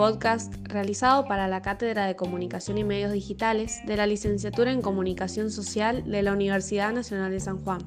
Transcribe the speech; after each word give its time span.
podcast 0.00 0.54
realizado 0.66 1.26
para 1.26 1.46
la 1.46 1.60
Cátedra 1.60 2.06
de 2.06 2.16
Comunicación 2.16 2.78
y 2.78 2.84
Medios 2.84 3.12
Digitales 3.12 3.82
de 3.84 3.98
la 3.98 4.06
Licenciatura 4.06 4.72
en 4.72 4.80
Comunicación 4.80 5.50
Social 5.50 6.10
de 6.10 6.22
la 6.22 6.32
Universidad 6.32 6.90
Nacional 6.94 7.30
de 7.30 7.38
San 7.38 7.58
Juan. 7.58 7.82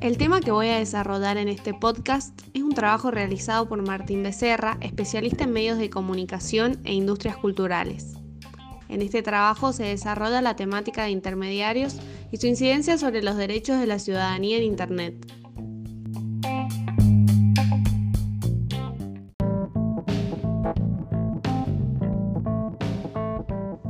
El 0.00 0.18
tema 0.18 0.38
que 0.38 0.52
voy 0.52 0.68
a 0.68 0.78
desarrollar 0.78 1.36
en 1.36 1.48
este 1.48 1.74
podcast 1.74 2.40
es 2.54 2.62
un 2.62 2.74
trabajo 2.74 3.10
realizado 3.10 3.68
por 3.68 3.84
Martín 3.84 4.22
Becerra, 4.22 4.78
especialista 4.82 5.42
en 5.42 5.52
medios 5.52 5.78
de 5.78 5.90
comunicación 5.90 6.78
e 6.84 6.94
industrias 6.94 7.36
culturales. 7.36 8.15
En 8.88 9.02
este 9.02 9.22
trabajo 9.22 9.72
se 9.72 9.84
desarrolla 9.84 10.40
la 10.42 10.56
temática 10.56 11.04
de 11.04 11.10
intermediarios 11.10 11.96
y 12.30 12.36
su 12.36 12.46
incidencia 12.46 12.98
sobre 12.98 13.22
los 13.22 13.36
derechos 13.36 13.80
de 13.80 13.86
la 13.86 13.98
ciudadanía 13.98 14.58
en 14.58 14.64
Internet. 14.64 15.14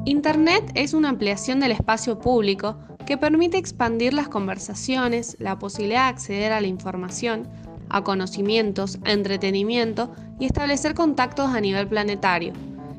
Internet 0.04 0.70
es 0.74 0.94
una 0.94 1.08
ampliación 1.08 1.60
del 1.60 1.72
espacio 1.72 2.18
público 2.18 2.78
que 3.06 3.18
permite 3.18 3.58
expandir 3.58 4.14
las 4.14 4.28
conversaciones, 4.28 5.36
la 5.38 5.58
posibilidad 5.58 6.04
de 6.04 6.10
acceder 6.10 6.52
a 6.52 6.60
la 6.60 6.66
información, 6.66 7.48
a 7.88 8.02
conocimientos, 8.02 8.98
a 9.04 9.12
entretenimiento 9.12 10.12
y 10.40 10.46
establecer 10.46 10.94
contactos 10.94 11.54
a 11.54 11.60
nivel 11.60 11.86
planetario. 11.86 12.52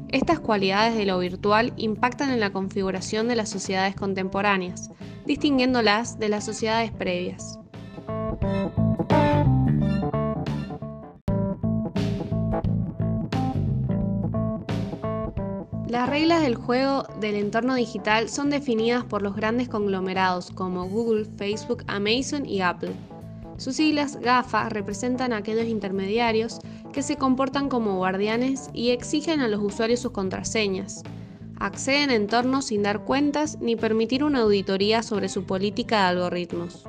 Estas 0.09 0.39
cualidades 0.39 0.95
de 0.95 1.05
lo 1.05 1.19
virtual 1.19 1.73
impactan 1.75 2.29
en 2.29 2.39
la 2.39 2.51
configuración 2.51 3.27
de 3.27 3.35
las 3.35 3.49
sociedades 3.49 3.93
contemporáneas, 3.93 4.89
distinguiéndolas 5.25 6.17
de 6.17 6.29
las 6.29 6.45
sociedades 6.45 6.91
previas. 6.91 7.59
Las 15.89 16.09
reglas 16.09 16.41
del 16.41 16.55
juego 16.55 17.03
del 17.19 17.35
entorno 17.35 17.75
digital 17.75 18.29
son 18.29 18.49
definidas 18.49 19.03
por 19.03 19.21
los 19.21 19.35
grandes 19.35 19.67
conglomerados 19.67 20.51
como 20.51 20.87
Google, 20.87 21.25
Facebook, 21.37 21.83
Amazon 21.87 22.45
y 22.45 22.61
Apple. 22.61 22.93
Sus 23.57 23.75
siglas 23.75 24.17
GAFA 24.17 24.69
representan 24.69 25.33
a 25.33 25.37
aquellos 25.37 25.65
intermediarios 25.65 26.59
que 26.97 27.03
se 27.03 27.15
comportan 27.15 27.69
como 27.69 27.97
guardianes 27.97 28.71
y 28.73 28.89
exigen 28.89 29.39
a 29.39 29.47
los 29.47 29.61
usuarios 29.61 29.99
sus 29.99 30.13
contraseñas. 30.13 31.03
Acceden 31.59 32.09
a 32.09 32.15
entornos 32.15 32.65
sin 32.65 32.81
dar 32.81 33.01
cuentas 33.01 33.59
ni 33.61 33.75
permitir 33.75 34.23
una 34.23 34.39
auditoría 34.39 35.03
sobre 35.03 35.29
su 35.29 35.43
política 35.43 35.97
de 35.97 36.07
algoritmos. 36.07 36.87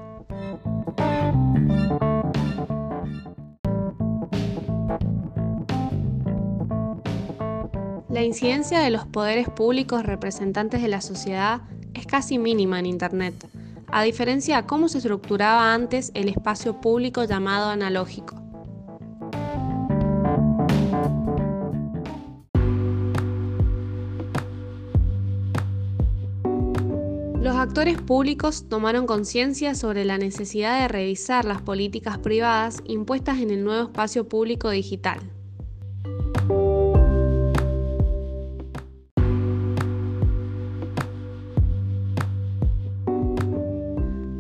La 8.08 8.22
incidencia 8.22 8.80
de 8.80 8.88
los 8.88 9.04
poderes 9.04 9.50
públicos 9.50 10.04
representantes 10.04 10.80
de 10.80 10.88
la 10.88 11.02
sociedad 11.02 11.60
es 11.92 12.06
casi 12.06 12.38
mínima 12.38 12.78
en 12.78 12.86
Internet, 12.86 13.46
a 13.88 14.04
diferencia 14.04 14.62
de 14.62 14.66
cómo 14.66 14.88
se 14.88 14.96
estructuraba 14.96 15.74
antes 15.74 16.12
el 16.14 16.30
espacio 16.30 16.80
público 16.80 17.24
llamado 17.24 17.68
analógico. 17.68 18.37
Actores 27.68 28.00
públicos 28.00 28.66
tomaron 28.66 29.06
conciencia 29.06 29.74
sobre 29.74 30.06
la 30.06 30.16
necesidad 30.16 30.80
de 30.80 30.88
revisar 30.88 31.44
las 31.44 31.60
políticas 31.60 32.16
privadas 32.16 32.82
impuestas 32.86 33.40
en 33.40 33.50
el 33.50 33.62
nuevo 33.62 33.82
espacio 33.90 34.26
público 34.26 34.70
digital. 34.70 35.20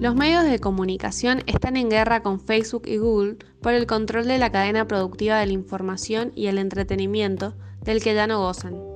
Los 0.00 0.14
medios 0.14 0.44
de 0.44 0.58
comunicación 0.58 1.42
están 1.44 1.76
en 1.76 1.90
guerra 1.90 2.22
con 2.22 2.40
Facebook 2.40 2.84
y 2.86 2.96
Google 2.96 3.36
por 3.60 3.74
el 3.74 3.86
control 3.86 4.26
de 4.26 4.38
la 4.38 4.50
cadena 4.50 4.88
productiva 4.88 5.38
de 5.38 5.46
la 5.48 5.52
información 5.52 6.32
y 6.34 6.46
el 6.46 6.56
entretenimiento 6.56 7.54
del 7.82 8.02
que 8.02 8.14
ya 8.14 8.26
no 8.26 8.40
gozan. 8.40 8.87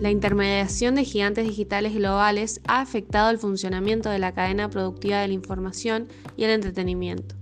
La 0.00 0.10
intermediación 0.10 0.94
de 0.94 1.04
gigantes 1.04 1.46
digitales 1.46 1.94
globales 1.94 2.62
ha 2.66 2.80
afectado 2.80 3.28
el 3.28 3.36
funcionamiento 3.36 4.08
de 4.08 4.18
la 4.18 4.32
cadena 4.32 4.70
productiva 4.70 5.20
de 5.20 5.28
la 5.28 5.34
información 5.34 6.08
y 6.38 6.44
el 6.44 6.52
entretenimiento. 6.52 7.34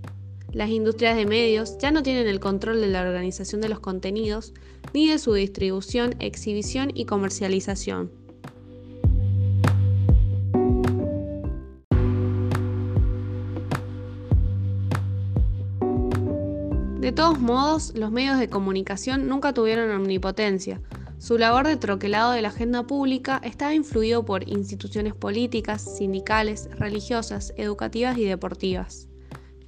Las 0.51 0.69
industrias 0.69 1.15
de 1.15 1.25
medios 1.25 1.77
ya 1.77 1.89
no 1.91 2.03
tienen 2.03 2.27
el 2.27 2.41
control 2.41 2.81
de 2.81 2.89
la 2.89 2.99
organización 3.01 3.61
de 3.61 3.69
los 3.69 3.79
contenidos 3.79 4.53
ni 4.93 5.07
de 5.07 5.19
su 5.19 5.33
distribución, 5.35 6.15
exhibición 6.19 6.91
y 6.93 7.05
comercialización. 7.05 8.11
De 16.99 17.13
todos 17.13 17.39
modos, 17.39 17.93
los 17.95 18.11
medios 18.11 18.37
de 18.37 18.49
comunicación 18.49 19.29
nunca 19.29 19.53
tuvieron 19.53 19.91
omnipotencia. 19.91 20.81
Su 21.19 21.37
labor 21.37 21.67
de 21.67 21.77
troquelado 21.77 22.31
de 22.31 22.41
la 22.41 22.47
agenda 22.47 22.87
pública 22.87 23.39
estaba 23.43 23.75
influido 23.75 24.25
por 24.25 24.49
instituciones 24.49 25.13
políticas, 25.13 25.97
sindicales, 25.97 26.69
religiosas, 26.79 27.53
educativas 27.57 28.17
y 28.17 28.25
deportivas 28.25 29.09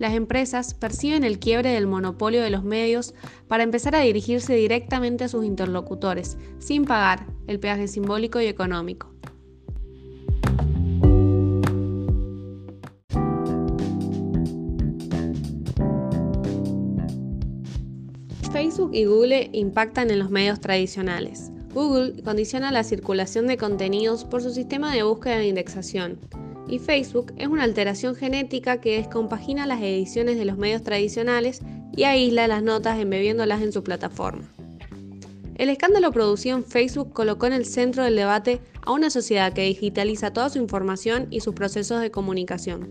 las 0.01 0.13
empresas 0.13 0.73
perciben 0.73 1.23
el 1.23 1.38
quiebre 1.38 1.69
del 1.69 1.85
monopolio 1.85 2.41
de 2.41 2.50
los 2.50 2.63
medios 2.63 3.13
para 3.47 3.62
empezar 3.62 3.95
a 3.95 4.00
dirigirse 4.00 4.56
directamente 4.56 5.25
a 5.25 5.28
sus 5.28 5.45
interlocutores, 5.45 6.39
sin 6.57 6.85
pagar 6.85 7.28
el 7.45 7.59
peaje 7.59 7.88
simbólico 7.88 8.41
y 8.41 8.47
económico. 8.47 9.11
Y 18.91 19.06
Google 19.06 19.50
impactan 19.53 20.12
en 20.12 20.19
los 20.19 20.29
medios 20.29 20.59
tradicionales. 20.59 21.52
Google 21.74 22.22
condiciona 22.24 22.72
la 22.72 22.84
circulación 22.84 23.47
de 23.47 23.57
contenidos 23.57 24.25
por 24.25 24.41
su 24.41 24.52
sistema 24.52 24.94
de 24.94 25.03
búsqueda 25.03 25.38
de 25.38 25.47
indexación 25.47 26.19
y 26.72 26.79
Facebook 26.79 27.34
es 27.38 27.47
una 27.47 27.63
alteración 27.63 28.16
genética 28.16 28.80
que 28.80 28.97
descompagina 28.97 29.68
las 29.68 29.81
ediciones 29.81 30.38
de 30.38 30.46
los 30.46 30.57
medios 30.57 30.84
tradicionales 30.84 31.62
y 31.96 32.03
aísla 32.03 32.47
las 32.47 32.63
notas 32.63 32.97
embebiéndolas 32.97 33.62
en 33.62 33.74
su 33.74 33.84
plataforma. 33.84 34.50
El 35.56 35.69
escándalo 35.69 36.12
producido 36.12 36.57
en 36.57 36.63
Facebook 36.63 37.12
colocó 37.12 37.46
en 37.46 37.53
el 37.53 37.66
centro 37.66 38.06
del 38.06 38.16
debate 38.16 38.62
a 38.84 38.94
una 38.94 39.09
sociedad 39.09 39.51
que 39.51 39.63
digitaliza 39.63 40.31
toda 40.31 40.50
su 40.50 40.59
información 40.59 41.28
y 41.30 41.41
sus 41.41 41.53
procesos 41.53 42.00
de 42.00 42.09
comunicación. 42.09 42.88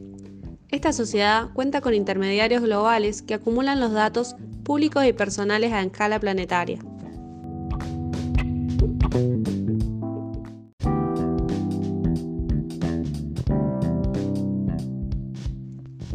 Esta 0.69 0.93
sociedad 0.93 1.49
cuenta 1.55 1.81
con 1.81 1.95
intermediarios 1.95 2.63
globales 2.63 3.23
que 3.23 3.35
acumulan 3.35 3.81
los 3.81 3.93
datos 3.93 4.37
públicos 4.71 5.05
y 5.05 5.13
personales 5.13 5.73
a 5.73 5.83
escala 5.83 6.21
planetaria. 6.21 6.79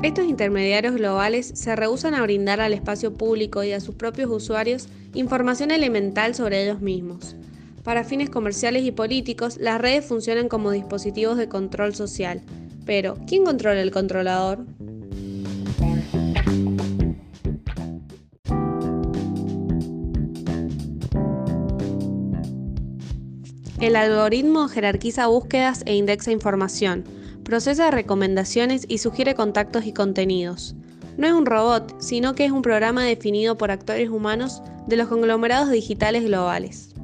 Estos 0.01 0.23
intermediarios 0.23 0.95
globales 0.95 1.51
se 1.53 1.75
rehusan 1.75 2.13
a 2.13 2.21
brindar 2.21 2.61
al 2.61 2.71
espacio 2.71 3.13
público 3.13 3.61
y 3.61 3.73
a 3.73 3.81
sus 3.81 3.95
propios 3.95 4.31
usuarios 4.31 4.87
información 5.13 5.71
elemental 5.71 6.33
sobre 6.33 6.63
ellos 6.63 6.79
mismos. 6.79 7.35
Para 7.83 8.05
fines 8.05 8.29
comerciales 8.29 8.85
y 8.85 8.93
políticos, 8.93 9.57
las 9.59 9.81
redes 9.81 10.05
funcionan 10.05 10.47
como 10.47 10.71
dispositivos 10.71 11.37
de 11.37 11.49
control 11.49 11.93
social. 11.93 12.41
Pero, 12.85 13.17
¿quién 13.27 13.43
controla 13.43 13.81
el 13.81 13.91
controlador? 13.91 14.65
El 23.85 23.95
algoritmo 23.95 24.67
jerarquiza 24.67 25.27
búsquedas 25.27 25.83
e 25.85 25.93
indexa 25.93 26.31
información 26.31 27.03
procesa 27.43 27.91
recomendaciones 27.91 28.83
y 28.87 28.97
sugiere 28.97 29.35
contactos 29.35 29.85
y 29.85 29.93
contenidos. 29.93 30.75
No 31.17 31.27
es 31.27 31.33
un 31.33 31.45
robot, 31.45 31.95
sino 32.01 32.33
que 32.33 32.45
es 32.45 32.51
un 32.51 32.63
programa 32.63 33.03
definido 33.03 33.59
por 33.59 33.69
actores 33.69 34.09
humanos 34.09 34.63
de 34.87 34.95
los 34.95 35.07
conglomerados 35.07 35.69
digitales 35.69 36.23
globales. 36.23 36.95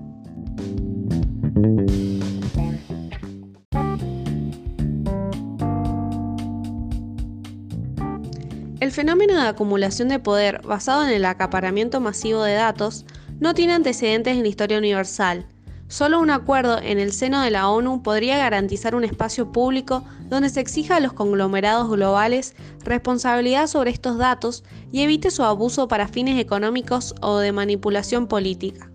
El 8.80 8.90
fenómeno 8.90 9.36
de 9.36 9.50
acumulación 9.50 10.08
de 10.08 10.18
poder 10.18 10.64
basado 10.64 11.04
en 11.04 11.14
el 11.14 11.26
acaparamiento 11.26 12.00
masivo 12.00 12.42
de 12.42 12.56
datos 12.56 13.06
no 13.40 13.54
tiene 13.54 13.74
antecedentes 13.74 14.36
en 14.36 14.42
la 14.42 14.48
historia 14.50 14.80
universal. 14.80 15.46
Solo 15.92 16.22
un 16.22 16.30
acuerdo 16.30 16.80
en 16.82 17.00
el 17.00 17.12
seno 17.12 17.42
de 17.42 17.52
la 17.52 17.68
ONU 17.68 18.02
podría 18.02 18.38
garantizar 18.38 18.96
un 18.96 19.04
espacio 19.04 19.52
público 19.52 20.06
donde 20.30 20.50
se 20.50 20.62
exija 20.62 20.96
a 20.96 21.00
los 21.02 21.12
conglomerados 21.12 21.90
globales 21.90 22.56
responsabilidad 22.86 23.68
sobre 23.68 23.92
estos 23.92 24.18
datos 24.18 24.64
y 24.94 25.02
evite 25.02 25.32
su 25.32 25.44
abuso 25.44 25.90
para 25.90 26.08
fines 26.08 26.40
económicos 26.40 27.14
o 27.20 27.40
de 27.40 27.52
manipulación 27.52 28.28
política. 28.28 28.90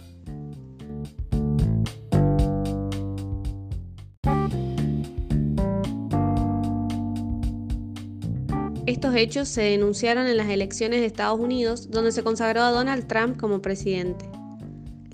Estos 8.86 9.14
hechos 9.16 9.48
se 9.48 9.60
denunciaron 9.60 10.26
en 10.28 10.38
las 10.38 10.48
elecciones 10.48 11.00
de 11.00 11.06
Estados 11.06 11.38
Unidos, 11.38 11.90
donde 11.90 12.10
se 12.10 12.22
consagró 12.22 12.62
a 12.62 12.70
Donald 12.70 13.06
Trump 13.06 13.36
como 13.38 13.60
presidente. 13.60 14.24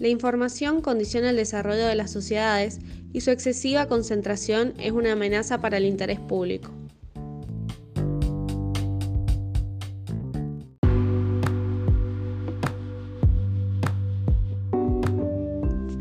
La 0.02 0.08
información 0.08 0.80
condiciona 0.80 1.30
el 1.30 1.36
desarrollo 1.36 1.86
de 1.86 1.94
las 1.94 2.10
sociedades 2.10 2.80
y 3.12 3.20
su 3.20 3.30
excesiva 3.30 3.86
concentración 3.86 4.74
es 4.80 4.90
una 4.90 5.12
amenaza 5.12 5.60
para 5.60 5.76
el 5.76 5.84
interés 5.84 6.18
público. 6.18 6.72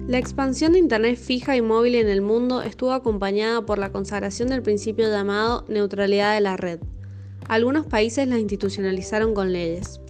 La 0.07 0.17
expansión 0.17 0.73
de 0.73 0.79
Internet 0.79 1.19
fija 1.19 1.55
y 1.55 1.61
móvil 1.61 1.93
en 1.93 2.09
el 2.09 2.21
mundo 2.23 2.63
estuvo 2.63 2.93
acompañada 2.93 3.67
por 3.67 3.77
la 3.77 3.91
consagración 3.91 4.49
del 4.49 4.63
principio 4.63 5.11
llamado 5.11 5.63
neutralidad 5.67 6.33
de 6.33 6.41
la 6.41 6.57
red. 6.57 6.79
Algunos 7.47 7.85
países 7.85 8.27
la 8.27 8.39
institucionalizaron 8.39 9.35
con 9.35 9.53
leyes. 9.53 10.01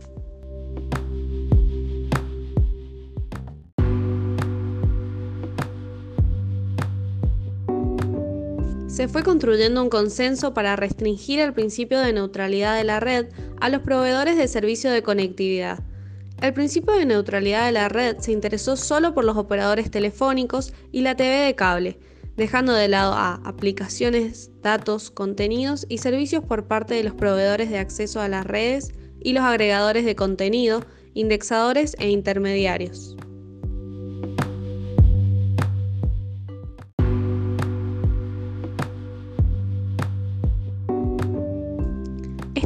Se 9.02 9.08
fue 9.08 9.24
construyendo 9.24 9.82
un 9.82 9.90
consenso 9.90 10.54
para 10.54 10.76
restringir 10.76 11.40
el 11.40 11.54
principio 11.54 11.98
de 11.98 12.14
neutralidad 12.14 12.78
de 12.78 12.84
la 12.84 13.00
red 13.00 13.30
a 13.60 13.68
los 13.70 13.82
proveedores 13.82 14.38
de 14.38 14.48
servicio 14.48 14.92
de 14.92 15.02
conectividad. 15.02 15.80
El 16.40 16.54
principio 16.54 16.94
de 16.94 17.08
neutralidad 17.08 17.66
de 17.66 17.72
la 17.72 17.90
red 17.90 18.20
se 18.20 18.32
interesó 18.32 18.78
solo 18.78 19.16
por 19.16 19.26
los 19.26 19.38
operadores 19.38 19.90
telefónicos 19.90 20.76
y 20.92 21.02
la 21.02 21.16
TV 21.16 21.46
de 21.48 21.56
cable, 21.56 21.98
dejando 22.38 22.74
de 22.74 22.90
lado 22.90 23.14
a 23.14 23.42
aplicaciones, 23.44 24.52
datos, 24.62 25.10
contenidos 25.10 25.88
y 25.90 25.98
servicios 25.98 26.44
por 26.44 26.68
parte 26.68 26.94
de 26.94 27.04
los 27.04 27.16
proveedores 27.16 27.72
de 27.72 27.80
acceso 27.80 28.22
a 28.22 28.28
las 28.28 28.46
redes 28.46 28.94
y 29.20 29.34
los 29.34 29.44
agregadores 29.44 30.06
de 30.06 30.16
contenido, 30.16 30.86
indexadores 31.16 31.96
e 31.98 32.12
intermediarios. 32.12 33.18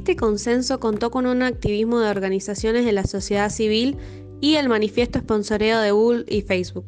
Este 0.06 0.18
consenso 0.18 0.80
contó 0.80 1.10
con 1.10 1.26
un 1.26 1.42
activismo 1.42 2.00
de 2.00 2.12
organizaciones 2.12 2.86
de 2.86 2.92
la 2.92 3.06
sociedad 3.06 3.50
civil 3.50 3.98
y 4.40 4.54
el 4.54 4.70
manifiesto 4.70 5.18
esponsoreo 5.18 5.80
de 5.80 5.90
Google 5.90 6.26
y 6.28 6.44
Facebook. 6.44 6.86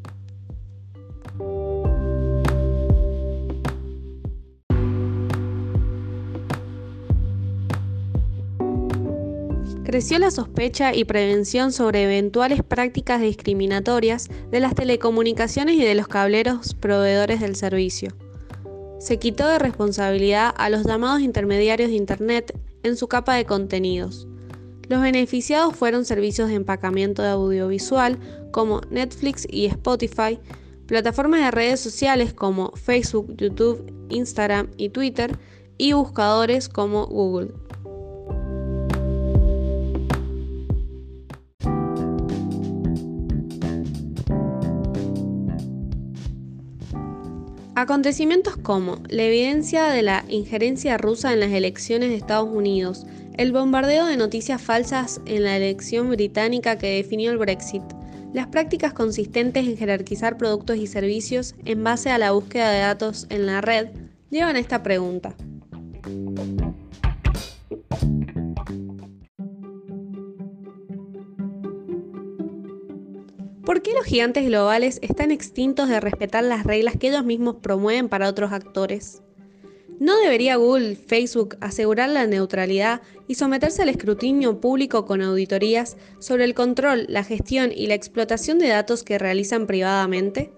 Creció 9.83 10.19
la 10.19 10.29
sospecha 10.29 10.93
y 10.93 11.03
prevención 11.03 11.71
sobre 11.71 12.03
eventuales 12.03 12.61
prácticas 12.61 13.19
discriminatorias 13.19 14.29
de 14.51 14.59
las 14.59 14.75
telecomunicaciones 14.75 15.77
y 15.77 15.83
de 15.83 15.95
los 15.95 16.07
cableros 16.07 16.75
proveedores 16.75 17.39
del 17.39 17.55
servicio. 17.55 18.15
Se 18.99 19.17
quitó 19.17 19.47
de 19.47 19.57
responsabilidad 19.57 20.53
a 20.55 20.69
los 20.69 20.83
llamados 20.83 21.21
intermediarios 21.21 21.89
de 21.89 21.95
Internet 21.95 22.66
en 22.87 22.97
su 22.97 23.07
capa 23.07 23.35
de 23.35 23.45
contenidos. 23.45 24.27
Los 24.89 25.01
beneficiados 25.01 25.75
fueron 25.75 26.05
servicios 26.05 26.49
de 26.49 26.55
empacamiento 26.55 27.21
de 27.21 27.29
audiovisual 27.29 28.17
como 28.51 28.81
Netflix 28.89 29.45
y 29.49 29.65
Spotify, 29.65 30.39
plataformas 30.85 31.41
de 31.41 31.51
redes 31.51 31.79
sociales 31.81 32.33
como 32.33 32.71
Facebook, 32.71 33.35
YouTube, 33.37 33.93
Instagram 34.09 34.69
y 34.77 34.89
Twitter, 34.89 35.37
y 35.77 35.93
buscadores 35.93 36.69
como 36.69 37.05
Google. 37.05 37.51
Acontecimientos 47.77 48.57
como 48.57 49.03
la 49.07 49.25
evidencia 49.25 49.89
de 49.89 50.01
la 50.01 50.25
injerencia 50.29 50.97
rusa 50.97 51.31
en 51.31 51.41
las 51.41 51.51
elecciones 51.51 52.09
de 52.09 52.15
Estados 52.15 52.49
Unidos, 52.51 53.05
el 53.37 53.51
bombardeo 53.51 54.07
de 54.07 54.17
noticias 54.17 54.59
falsas 54.59 55.21
en 55.27 55.43
la 55.43 55.55
elección 55.57 56.09
británica 56.09 56.79
que 56.79 56.95
definió 56.95 57.29
el 57.29 57.37
Brexit, 57.37 57.83
las 58.33 58.47
prácticas 58.47 58.93
consistentes 58.93 59.67
en 59.67 59.77
jerarquizar 59.77 60.37
productos 60.37 60.77
y 60.77 60.87
servicios 60.87 61.53
en 61.65 61.83
base 61.83 62.09
a 62.09 62.17
la 62.17 62.31
búsqueda 62.31 62.71
de 62.71 62.79
datos 62.79 63.27
en 63.29 63.45
la 63.45 63.61
red, 63.61 63.89
llevan 64.31 64.55
a 64.55 64.59
esta 64.59 64.81
pregunta. 64.81 65.35
¿Por 73.67 73.81
qué 73.81 73.91
los 73.91 74.05
gigantes 74.05 74.45
globales 74.45 74.97
están 75.01 75.29
extintos 75.29 75.89
de 75.89 75.99
respetar 75.99 76.41
las 76.41 76.63
reglas 76.63 76.95
que 76.97 77.09
ellos 77.09 77.25
mismos 77.25 77.57
promueven 77.61 78.07
para 78.07 78.29
otros 78.29 78.53
actores? 78.53 79.21
¿No 79.99 80.17
debería 80.17 80.55
Google, 80.55 80.95
Facebook 80.95 81.57
asegurar 81.59 82.07
la 82.07 82.25
neutralidad 82.27 83.01
y 83.27 83.35
someterse 83.35 83.81
al 83.81 83.89
escrutinio 83.89 84.61
público 84.61 85.05
con 85.05 85.21
auditorías 85.21 85.97
sobre 86.19 86.45
el 86.45 86.53
control, 86.53 87.07
la 87.09 87.25
gestión 87.25 87.73
y 87.75 87.87
la 87.87 87.95
explotación 87.95 88.57
de 88.57 88.69
datos 88.69 89.03
que 89.03 89.19
realizan 89.19 89.67
privadamente? 89.67 90.53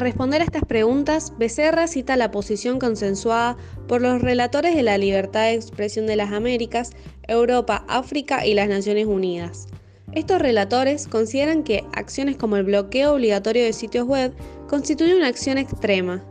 Para 0.00 0.12
responder 0.12 0.40
a 0.40 0.44
estas 0.44 0.64
preguntas, 0.64 1.34
Becerra 1.36 1.86
cita 1.86 2.16
la 2.16 2.30
posición 2.30 2.78
consensuada 2.78 3.58
por 3.86 4.00
los 4.00 4.22
relatores 4.22 4.74
de 4.74 4.82
la 4.82 4.96
libertad 4.96 5.42
de 5.42 5.52
expresión 5.52 6.06
de 6.06 6.16
las 6.16 6.32
Américas, 6.32 6.92
Europa, 7.28 7.84
África 7.86 8.46
y 8.46 8.54
las 8.54 8.70
Naciones 8.70 9.04
Unidas. 9.04 9.66
Estos 10.12 10.40
relatores 10.40 11.06
consideran 11.06 11.64
que 11.64 11.84
acciones 11.92 12.36
como 12.36 12.56
el 12.56 12.64
bloqueo 12.64 13.12
obligatorio 13.12 13.62
de 13.62 13.74
sitios 13.74 14.06
web 14.06 14.32
constituyen 14.70 15.18
una 15.18 15.26
acción 15.26 15.58
extrema. 15.58 16.24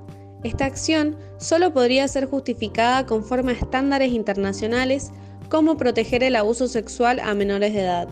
Esta 0.44 0.66
acción 0.66 1.16
solo 1.38 1.72
podría 1.72 2.08
ser 2.08 2.26
justificada 2.26 3.06
conforme 3.06 3.52
a 3.52 3.56
estándares 3.56 4.12
internacionales 4.14 5.12
como 5.48 5.78
proteger 5.78 6.24
el 6.24 6.38
abuso 6.38 6.68
sexual 6.68 7.20
a 7.20 7.36
menores 7.36 7.76
de 7.76 7.82
edad. 7.82 8.10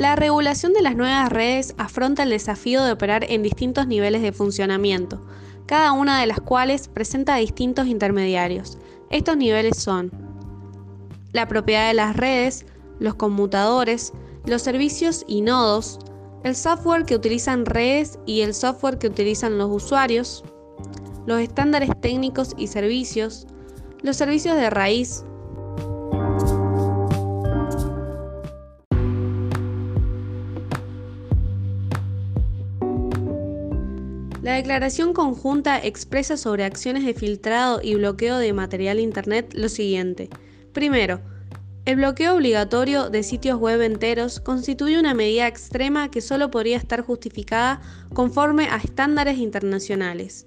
La 0.00 0.16
regulación 0.16 0.72
de 0.72 0.80
las 0.80 0.96
nuevas 0.96 1.28
redes 1.28 1.74
afronta 1.76 2.22
el 2.22 2.30
desafío 2.30 2.82
de 2.82 2.92
operar 2.92 3.26
en 3.28 3.42
distintos 3.42 3.86
niveles 3.86 4.22
de 4.22 4.32
funcionamiento, 4.32 5.22
cada 5.66 5.92
una 5.92 6.18
de 6.18 6.26
las 6.26 6.40
cuales 6.40 6.88
presenta 6.88 7.36
distintos 7.36 7.86
intermediarios. 7.86 8.78
Estos 9.10 9.36
niveles 9.36 9.76
son 9.76 10.10
la 11.34 11.46
propiedad 11.46 11.88
de 11.88 11.92
las 11.92 12.16
redes, 12.16 12.64
los 12.98 13.14
conmutadores, 13.16 14.14
los 14.46 14.62
servicios 14.62 15.22
y 15.28 15.42
nodos, 15.42 15.98
el 16.44 16.56
software 16.56 17.04
que 17.04 17.16
utilizan 17.16 17.66
redes 17.66 18.18
y 18.24 18.40
el 18.40 18.54
software 18.54 18.96
que 18.96 19.08
utilizan 19.08 19.58
los 19.58 19.70
usuarios, 19.70 20.42
los 21.26 21.42
estándares 21.42 21.90
técnicos 22.00 22.54
y 22.56 22.68
servicios, 22.68 23.46
los 24.00 24.16
servicios 24.16 24.56
de 24.56 24.70
raíz, 24.70 25.24
declaración 34.60 35.14
conjunta 35.14 35.78
expresa 35.78 36.36
sobre 36.36 36.64
acciones 36.64 37.06
de 37.06 37.14
filtrado 37.14 37.80
y 37.82 37.94
bloqueo 37.94 38.36
de 38.36 38.52
material 38.52 39.00
Internet 39.00 39.54
lo 39.54 39.70
siguiente. 39.70 40.28
Primero, 40.74 41.22
el 41.86 41.96
bloqueo 41.96 42.34
obligatorio 42.34 43.08
de 43.08 43.22
sitios 43.22 43.58
web 43.58 43.80
enteros 43.80 44.38
constituye 44.38 45.00
una 45.00 45.14
medida 45.14 45.46
extrema 45.46 46.10
que 46.10 46.20
solo 46.20 46.50
podría 46.50 46.76
estar 46.76 47.00
justificada 47.00 47.80
conforme 48.12 48.68
a 48.68 48.76
estándares 48.76 49.38
internacionales. 49.38 50.46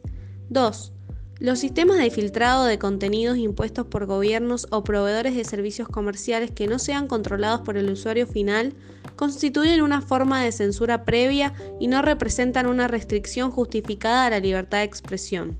2. 0.50 0.94
Los 1.40 1.60
sistemas 1.60 1.98
de 1.98 2.12
filtrado 2.12 2.66
de 2.66 2.78
contenidos 2.78 3.38
impuestos 3.38 3.88
por 3.88 4.06
gobiernos 4.06 4.68
o 4.70 4.84
proveedores 4.84 5.36
de 5.36 5.44
servicios 5.44 5.88
comerciales 5.88 6.52
que 6.52 6.68
no 6.68 6.78
sean 6.78 7.08
controlados 7.08 7.62
por 7.62 7.76
el 7.76 7.90
usuario 7.90 8.28
final 8.28 8.74
constituyen 9.16 9.82
una 9.82 10.02
forma 10.02 10.44
de 10.44 10.52
censura 10.52 11.06
previa 11.06 11.54
y 11.80 11.88
no 11.88 12.02
representan 12.02 12.68
una 12.68 12.88
restricción 12.88 13.52
justificada 13.52 14.28
a 14.28 14.30
la 14.30 14.40
libertad 14.40 14.80
de 14.80 14.84
expresión. 14.86 15.58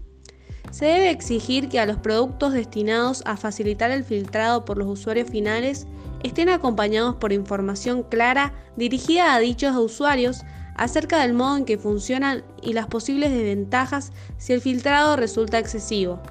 Se 0.72 0.86
debe 0.86 1.10
exigir 1.10 1.70
que 1.70 1.80
a 1.80 1.86
los 1.86 1.98
productos 1.98 2.54
destinados 2.54 3.24
a 3.26 3.36
facilitar 3.36 3.92
el 3.92 4.04
filtrado 4.04 4.66
por 4.66 4.78
los 4.78 4.88
usuarios 4.88 5.30
finales 5.30 5.88
estén 6.24 6.50
acompañados 6.50 7.16
por 7.16 7.34
información 7.34 8.04
clara 8.04 8.54
dirigida 8.78 9.36
a 9.36 9.40
dichos 9.40 9.76
usuarios 9.76 10.44
acerca 10.76 11.22
del 11.22 11.34
modo 11.34 11.58
en 11.58 11.66
que 11.66 11.78
funcionan 11.78 12.44
y 12.62 12.74
las 12.74 12.88
posibles 12.88 13.32
desventajas 13.32 14.12
si 14.38 14.54
el 14.54 14.62
filtrado 14.62 15.16
resulta 15.16 15.60
excesivo. 15.60 16.22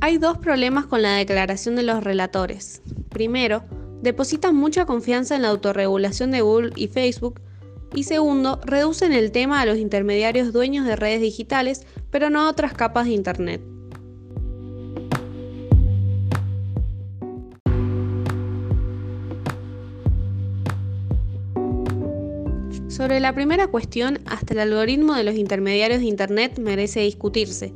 Hay 0.00 0.16
dos 0.16 0.38
problemas 0.38 0.86
con 0.86 1.02
la 1.02 1.16
declaración 1.16 1.76
de 1.76 1.82
los 1.82 2.02
relatores. 2.02 2.82
Primero, 3.10 3.64
depositan 4.00 4.54
mucha 4.54 4.86
confianza 4.86 5.36
en 5.36 5.42
la 5.42 5.48
autorregulación 5.48 6.30
de 6.30 6.40
Google 6.40 6.72
y 6.76 6.88
Facebook. 6.88 7.40
Y 7.94 8.04
segundo, 8.04 8.60
reducen 8.64 9.12
el 9.12 9.32
tema 9.32 9.60
a 9.60 9.66
los 9.66 9.76
intermediarios 9.76 10.52
dueños 10.52 10.86
de 10.86 10.96
redes 10.96 11.20
digitales, 11.20 11.86
pero 12.10 12.30
no 12.30 12.40
a 12.40 12.48
otras 12.48 12.72
capas 12.74 13.06
de 13.06 13.12
Internet. 13.12 13.60
Sobre 22.98 23.20
la 23.20 23.32
primera 23.32 23.68
cuestión, 23.68 24.18
hasta 24.26 24.54
el 24.54 24.58
algoritmo 24.58 25.14
de 25.14 25.22
los 25.22 25.36
intermediarios 25.36 26.00
de 26.00 26.06
Internet 26.06 26.58
merece 26.58 26.98
discutirse. 26.98 27.72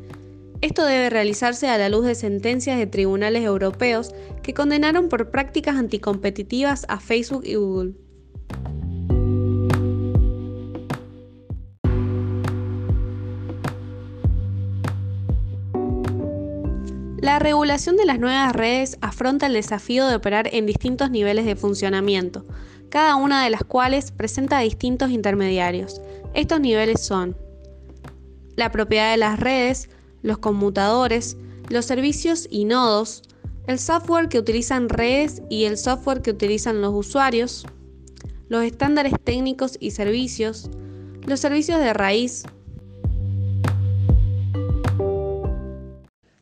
Esto 0.62 0.84
debe 0.84 1.10
realizarse 1.10 1.68
a 1.68 1.78
la 1.78 1.88
luz 1.88 2.04
de 2.06 2.16
sentencias 2.16 2.76
de 2.76 2.88
tribunales 2.88 3.44
europeos 3.44 4.12
que 4.42 4.52
condenaron 4.52 5.08
por 5.08 5.30
prácticas 5.30 5.76
anticompetitivas 5.76 6.86
a 6.88 6.98
Facebook 6.98 7.44
y 7.44 7.54
Google. 7.54 7.94
La 17.20 17.38
regulación 17.38 17.96
de 17.96 18.06
las 18.06 18.18
nuevas 18.18 18.52
redes 18.52 18.98
afronta 19.00 19.46
el 19.46 19.52
desafío 19.52 20.08
de 20.08 20.16
operar 20.16 20.48
en 20.52 20.66
distintos 20.66 21.12
niveles 21.12 21.44
de 21.44 21.54
funcionamiento, 21.54 22.44
cada 22.92 23.16
una 23.16 23.42
de 23.42 23.48
las 23.48 23.64
cuales 23.64 24.12
presenta 24.12 24.58
distintos 24.58 25.10
intermediarios. 25.10 26.02
Estos 26.34 26.60
niveles 26.60 27.00
son 27.00 27.34
la 28.54 28.70
propiedad 28.70 29.12
de 29.12 29.16
las 29.16 29.40
redes, 29.40 29.88
los 30.20 30.36
conmutadores, 30.36 31.38
los 31.70 31.86
servicios 31.86 32.46
y 32.50 32.66
nodos, 32.66 33.22
el 33.66 33.78
software 33.78 34.28
que 34.28 34.38
utilizan 34.38 34.90
redes 34.90 35.40
y 35.48 35.64
el 35.64 35.78
software 35.78 36.20
que 36.20 36.32
utilizan 36.32 36.82
los 36.82 36.92
usuarios, 36.92 37.66
los 38.50 38.62
estándares 38.62 39.14
técnicos 39.24 39.78
y 39.80 39.92
servicios, 39.92 40.68
los 41.26 41.40
servicios 41.40 41.80
de 41.80 41.94
raíz, 41.94 42.44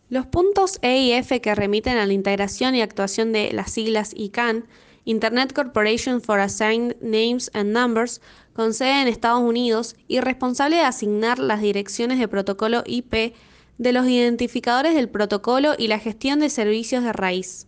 Los 0.08 0.26
puntos 0.26 0.80
E 0.82 0.98
y 0.98 1.12
F 1.12 1.40
que 1.40 1.54
remiten 1.54 1.96
a 1.96 2.04
la 2.04 2.12
integración 2.12 2.74
y 2.74 2.82
actuación 2.82 3.30
de 3.30 3.52
las 3.52 3.70
siglas 3.70 4.10
ICANN 4.16 4.64
Internet 5.04 5.52
Corporation 5.52 6.20
for 6.20 6.38
Assigned 6.38 6.96
Names 7.00 7.50
and 7.54 7.72
Numbers, 7.72 8.20
con 8.52 8.74
sede 8.74 9.02
en 9.02 9.08
Estados 9.08 9.40
Unidos 9.40 9.96
y 10.08 10.20
responsable 10.20 10.76
de 10.76 10.82
asignar 10.82 11.38
las 11.38 11.62
direcciones 11.62 12.18
de 12.18 12.28
protocolo 12.28 12.82
IP 12.86 13.34
de 13.78 13.92
los 13.92 14.06
identificadores 14.06 14.94
del 14.94 15.08
protocolo 15.08 15.72
y 15.78 15.88
la 15.88 15.98
gestión 15.98 16.40
de 16.40 16.50
servicios 16.50 17.02
de 17.02 17.14
raíz. 17.14 17.66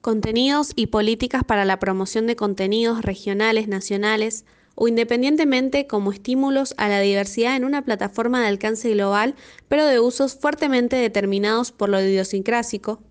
Contenidos 0.00 0.72
y 0.74 0.88
políticas 0.88 1.44
para 1.44 1.64
la 1.64 1.78
promoción 1.78 2.26
de 2.26 2.34
contenidos 2.34 3.02
regionales, 3.02 3.68
nacionales 3.68 4.46
o 4.74 4.88
independientemente 4.88 5.86
como 5.86 6.10
estímulos 6.10 6.74
a 6.78 6.88
la 6.88 7.00
diversidad 7.00 7.54
en 7.54 7.64
una 7.64 7.84
plataforma 7.84 8.40
de 8.40 8.48
alcance 8.48 8.90
global, 8.90 9.34
pero 9.68 9.84
de 9.84 10.00
usos 10.00 10.34
fuertemente 10.34 10.96
determinados 10.96 11.70
por 11.70 11.90
lo 11.90 12.00
idiosincrásico, 12.00 13.02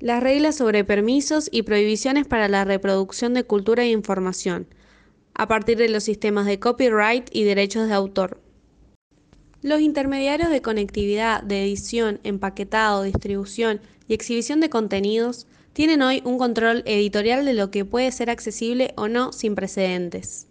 las 0.00 0.22
reglas 0.22 0.56
sobre 0.56 0.84
permisos 0.84 1.48
y 1.52 1.62
prohibiciones 1.62 2.26
para 2.26 2.48
la 2.48 2.64
reproducción 2.64 3.34
de 3.34 3.44
cultura 3.44 3.84
e 3.84 3.90
información, 3.90 4.66
a 5.34 5.48
partir 5.48 5.78
de 5.78 5.88
los 5.88 6.04
sistemas 6.04 6.46
de 6.46 6.58
copyright 6.58 7.28
y 7.32 7.44
derechos 7.44 7.88
de 7.88 7.94
autor. 7.94 8.40
Los 9.62 9.80
intermediarios 9.80 10.50
de 10.50 10.62
conectividad, 10.62 11.42
de 11.42 11.64
edición, 11.64 12.20
empaquetado, 12.22 13.02
distribución 13.02 13.80
y 14.06 14.14
exhibición 14.14 14.60
de 14.60 14.70
contenidos 14.70 15.46
tienen 15.72 16.02
hoy 16.02 16.22
un 16.24 16.38
control 16.38 16.82
editorial 16.86 17.44
de 17.44 17.54
lo 17.54 17.70
que 17.70 17.84
puede 17.84 18.10
ser 18.10 18.30
accesible 18.30 18.92
o 18.96 19.06
no 19.06 19.32
sin 19.32 19.54
precedentes. 19.54 20.47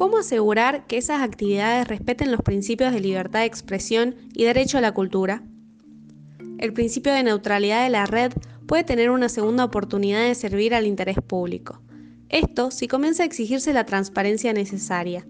¿Cómo 0.00 0.16
asegurar 0.16 0.86
que 0.86 0.96
esas 0.96 1.20
actividades 1.20 1.86
respeten 1.86 2.32
los 2.32 2.40
principios 2.40 2.90
de 2.90 3.00
libertad 3.00 3.40
de 3.40 3.44
expresión 3.44 4.16
y 4.32 4.44
derecho 4.44 4.78
a 4.78 4.80
la 4.80 4.92
cultura? 4.92 5.42
El 6.56 6.72
principio 6.72 7.12
de 7.12 7.22
neutralidad 7.22 7.84
de 7.84 7.90
la 7.90 8.06
red 8.06 8.32
puede 8.66 8.82
tener 8.82 9.10
una 9.10 9.28
segunda 9.28 9.62
oportunidad 9.62 10.22
de 10.22 10.34
servir 10.34 10.74
al 10.74 10.86
interés 10.86 11.18
público. 11.20 11.82
Esto 12.30 12.70
si 12.70 12.88
comienza 12.88 13.24
a 13.24 13.26
exigirse 13.26 13.74
la 13.74 13.84
transparencia 13.84 14.54
necesaria. 14.54 15.26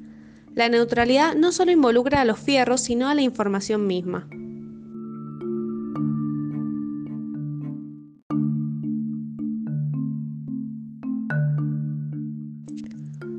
La 0.54 0.68
neutralidad 0.68 1.34
no 1.34 1.50
solo 1.50 1.72
involucra 1.72 2.20
a 2.20 2.24
los 2.24 2.38
fierros, 2.38 2.80
sino 2.80 3.08
a 3.08 3.14
la 3.16 3.22
información 3.22 3.88
misma. 3.88 4.30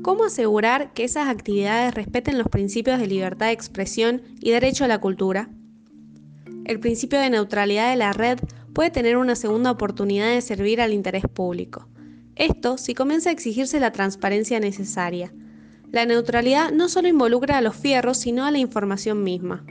¿Cómo 0.02 0.24
asegurar 0.24 0.92
que 0.94 1.04
esas 1.04 1.28
actividades 1.28 1.94
respeten 1.94 2.36
los 2.36 2.48
principios 2.48 2.98
de 2.98 3.06
libertad 3.06 3.46
de 3.46 3.52
expresión 3.52 4.22
y 4.40 4.50
derecho 4.50 4.84
a 4.84 4.88
la 4.88 4.98
cultura? 4.98 5.48
El 6.64 6.80
principio 6.80 7.20
de 7.20 7.30
neutralidad 7.30 7.88
de 7.88 7.96
la 7.96 8.12
red 8.12 8.40
puede 8.74 8.90
tener 8.90 9.16
una 9.16 9.36
segunda 9.36 9.70
oportunidad 9.70 10.28
de 10.28 10.40
servir 10.40 10.80
al 10.80 10.92
interés 10.92 11.22
público. 11.32 11.88
Esto 12.34 12.78
si 12.78 12.94
comienza 12.94 13.30
a 13.30 13.32
exigirse 13.32 13.78
la 13.78 13.92
transparencia 13.92 14.58
necesaria. 14.58 15.32
La 15.92 16.04
neutralidad 16.04 16.72
no 16.72 16.88
solo 16.88 17.06
involucra 17.06 17.58
a 17.58 17.62
los 17.62 17.76
fierros, 17.76 18.18
sino 18.18 18.44
a 18.44 18.50
la 18.50 18.58
información 18.58 19.22
misma. 19.22 19.64